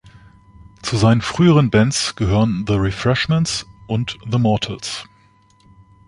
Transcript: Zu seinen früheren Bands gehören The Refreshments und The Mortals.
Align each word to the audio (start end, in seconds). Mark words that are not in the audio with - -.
Zu 0.81 0.97
seinen 0.97 1.21
früheren 1.21 1.69
Bands 1.69 2.15
gehören 2.15 2.65
The 2.65 2.73
Refreshments 2.73 3.67
und 3.85 4.17
The 4.31 4.39
Mortals. 4.39 5.05